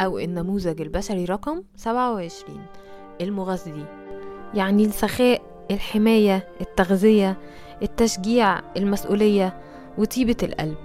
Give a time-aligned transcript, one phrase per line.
[0.00, 2.58] أو النموذج البشري رقم 27
[3.20, 3.84] المغذي
[4.54, 7.36] يعني السخاء الحماية التغذية
[7.82, 9.60] التشجيع المسؤولية
[9.98, 10.76] وطيبة القلب.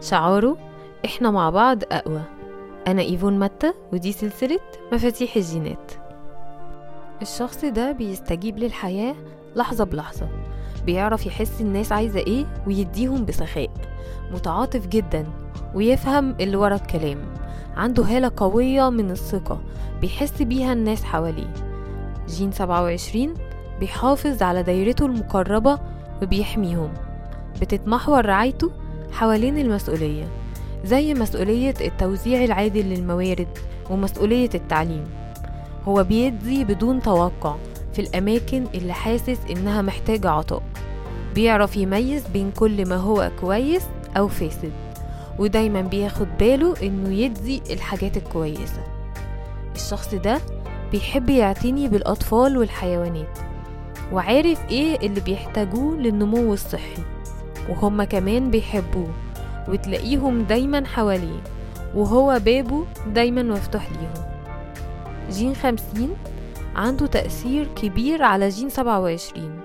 [0.00, 0.58] شعاره
[1.04, 2.22] إحنا مع بعض أقوى.
[2.86, 4.60] أنا إيفون متى ودي سلسلة
[4.92, 5.92] مفاتيح الجينات.
[7.22, 9.14] الشخص ده بيستجيب للحياة
[9.56, 10.28] لحظة بلحظة.
[10.86, 13.70] بيعرف يحس الناس عايزة إيه ويديهم بسخاء.
[14.32, 15.26] متعاطف جدا
[15.74, 17.41] ويفهم اللي ورا الكلام.
[17.76, 19.60] عنده هالة قوية من الثقة
[20.00, 21.54] بيحس بيها الناس حواليه.
[22.28, 23.34] جين 27
[23.80, 25.78] بيحافظ على دايرته المقربة
[26.22, 26.92] وبيحميهم.
[27.60, 28.70] بتتمحور رعايته
[29.12, 30.24] حوالين المسؤولية
[30.84, 33.58] زي مسؤولية التوزيع العادل للموارد
[33.90, 35.04] ومسؤولية التعليم.
[35.84, 37.56] هو بيدي بدون توقع
[37.92, 40.62] في الأماكن اللي حاسس إنها محتاجة عطاء.
[41.34, 43.82] بيعرف يميز بين كل ما هو كويس
[44.16, 44.72] أو فاسد.
[45.38, 48.82] ودايما بياخد باله إنه يدي الحاجات الكويسة.
[49.74, 50.40] الشخص ده
[50.92, 53.38] بيحب يعتني بالأطفال والحيوانات
[54.12, 57.02] وعارف إيه اللي بيحتاجوه للنمو الصحي
[57.68, 59.10] وهما كمان بيحبوه
[59.68, 61.40] وتلاقيهم دايما حواليه
[61.94, 64.26] وهو بابه دايما مفتوح ليهم.
[65.30, 66.14] جين خمسين
[66.76, 69.60] عنده تأثير كبير على جين سبعة وعشرين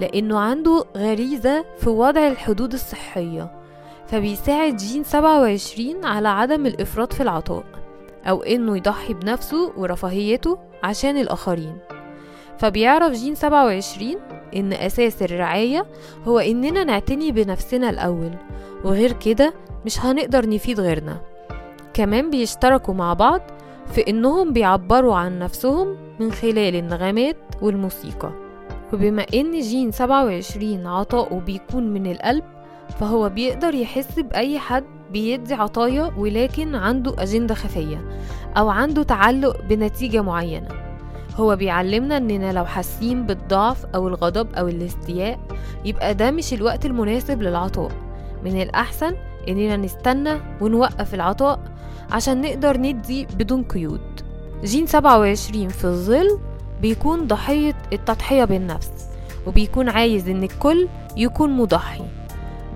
[0.00, 3.50] لأنه عنده غريزة في وضع الحدود الصحية
[4.06, 7.64] فبيساعد جين سبعة وعشرين على عدم الإفراط في العطاء
[8.24, 11.78] أو إنه يضحي بنفسه ورفاهيته عشان الآخرين.
[12.58, 14.18] فبيعرف جين سبعة وعشرين
[14.56, 15.86] إن أساس الرعاية
[16.28, 18.30] هو إننا نعتني بنفسنا الأول
[18.84, 19.54] وغير كده
[19.86, 21.20] مش هنقدر نفيد غيرنا.
[21.94, 23.40] كمان بيشتركوا مع بعض
[23.94, 28.30] في إنهم بيعبروا عن نفسهم من خلال النغمات والموسيقى.
[28.92, 32.44] وبما إن جين 27 عطاؤه بيكون من القلب
[33.00, 38.04] فهو بيقدر يحس بأي حد بيدي عطايا ولكن عنده أجندة خفية
[38.56, 40.68] أو عنده تعلق بنتيجة معينة.
[41.36, 45.38] هو بيعلمنا إننا لو حاسين بالضعف أو الغضب أو الاستياء
[45.84, 47.90] يبقى ده مش الوقت المناسب للعطاء.
[48.44, 49.14] من الأحسن
[49.48, 51.60] إننا نستنى ونوقف العطاء
[52.12, 54.20] عشان نقدر ندي بدون قيود.
[54.64, 56.38] جين 27 في الظل
[56.82, 58.90] بيكون ضحية التضحية بالنفس
[59.46, 62.04] وبيكون عايز إن الكل يكون مضحي.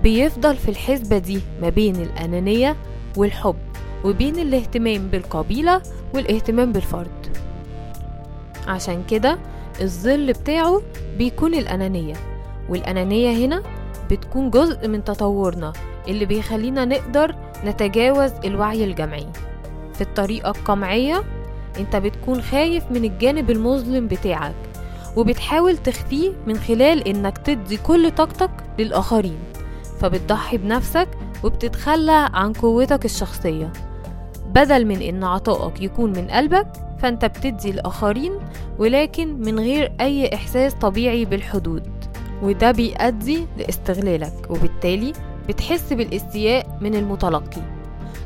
[0.03, 2.75] بيفضل في الحسبة دي ما بين الأنانية
[3.17, 3.55] والحب
[4.03, 5.81] وبين الاهتمام بالقبيلة
[6.13, 7.37] والاهتمام بالفرد.
[8.67, 9.37] عشان كده
[9.81, 10.81] الظل بتاعه
[11.17, 12.13] بيكون الأنانية
[12.69, 13.63] والأنانية هنا
[14.11, 15.73] بتكون جزء من تطورنا
[16.07, 17.35] اللي بيخلينا نقدر
[17.65, 19.27] نتجاوز الوعي الجمعي.
[19.93, 21.23] في الطريقة القمعية
[21.79, 24.55] انت بتكون خايف من الجانب المظلم بتاعك
[25.15, 29.39] وبتحاول تخفيه من خلال إنك تدي كل طاقتك للآخرين.
[30.01, 31.07] فبتضحي بنفسك
[31.43, 33.73] وبتتخلى عن قوتك الشخصية.
[34.47, 36.67] بدل من إن عطائك يكون من قلبك
[36.99, 38.31] فأنت بتدي الآخرين
[38.79, 41.89] ولكن من غير أي إحساس طبيعي بالحدود.
[42.43, 45.13] وده بيؤدي لاستغلالك وبالتالي
[45.49, 47.61] بتحس بالاستياء من المتلقي.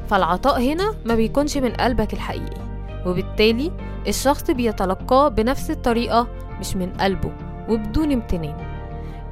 [0.09, 2.61] فالعطاء هنا ما بيكونش من قلبك الحقيقي
[3.05, 3.71] وبالتالي
[4.07, 6.27] الشخص بيتلقاه بنفس الطريقة
[6.59, 7.31] مش من قلبه
[7.69, 8.74] وبدون امتنان.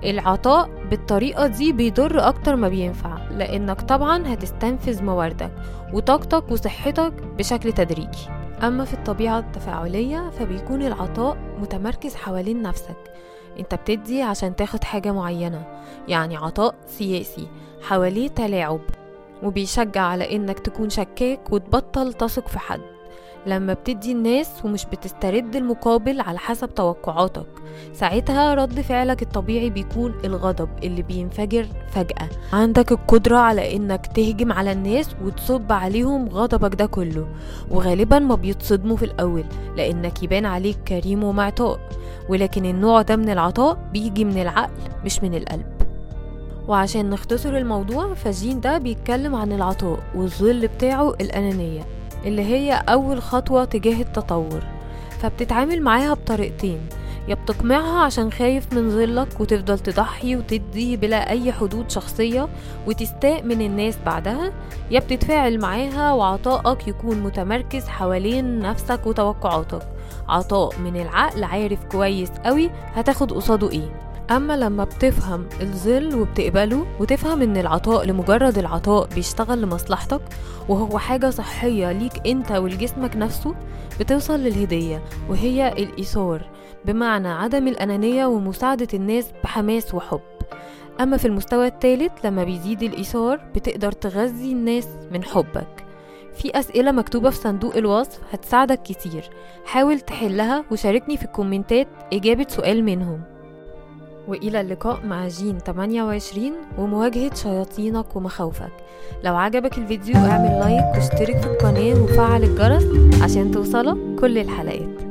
[0.06, 5.52] العطاء بالطريقة دي بيضر أكتر ما بينفع لأنك طبعا هتستنفذ مواردك
[5.94, 8.30] وطاقتك وصحتك بشكل تدريجي.
[8.64, 12.96] أما في الطبيعة التفاعلية فبيكون العطاء متمركز حوالين نفسك.
[13.60, 15.66] أنت بتدي عشان تاخد حاجة معينة
[16.08, 17.48] يعني عطاء سياسي
[17.82, 18.82] حواليه تلاعب
[19.44, 22.82] وبيشجع على إنك تكون شكاك وتبطل تثق في حد.
[23.46, 27.46] لما بتدي الناس ومش بتسترد المقابل على حسب توقعاتك
[27.94, 32.30] ساعتها رد فعلك الطبيعي بيكون الغضب اللي بينفجر فجأة.
[32.54, 37.28] عندك القدرة على إنك تهجم على الناس وتصب عليهم غضبك ده كله
[37.72, 39.44] وغالبا ما بيتصدموا في الأول
[39.78, 41.80] لأنك يبان عليك كريم ومعطاء
[42.30, 45.66] ولكن النوع ده من العطاء بيجي من العقل مش من القلب.
[46.68, 51.82] وعشان نختصر الموضوع فجين ده بيتكلم عن العطاء والظل بتاعه الأنانية
[52.26, 54.64] اللي هي أول خطوة تجاه التطور.
[55.20, 56.80] فبتتعامل معاها بطريقتين.
[57.28, 62.50] يا بتقمعها عشان خايف من ظلك وتفضل تضحي وتدي بلا أي حدود شخصية
[62.88, 64.54] وتستاء من الناس بعدها.
[64.92, 69.82] يا بتتفاعل معاها وعطائك يكون متمركز حوالين نفسك وتوقعاتك.
[70.30, 74.00] عطاء من العقل عارف كويس قوي هتاخد قصاده إيه.
[74.32, 80.22] أما لما بتفهم الظل وبتقبله وتفهم إن العطاء لمجرد العطاء بيشتغل لمصلحتك
[80.70, 83.56] وهو حاجة صحية ليك أنت ولجسمك نفسه
[84.00, 86.42] بتوصل للهدية وهي الإيثار.
[86.86, 90.22] بمعنى عدم الأنانية ومساعدة الناس بحماس وحب.
[91.02, 95.86] أما في المستوى الثالث لما بيزيد الإيثار بتقدر تغذي الناس من حبك.
[96.34, 99.30] في أسئلة مكتوبة في صندوق الوصف هتساعدك كتير.
[99.66, 103.22] حاول تحلها وشاركني في الكومنتات إجابة سؤال منهم.
[104.28, 108.72] وإلى اللقاء مع جين 28 ومواجهة شياطينك ومخاوفك.
[109.24, 112.84] لو عجبك الفيديو اعمل لايك واشترك في القناة وفعل الجرس
[113.22, 115.03] عشان توصلك كل الحلقات.